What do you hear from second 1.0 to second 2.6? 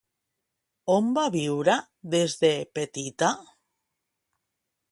va viure des de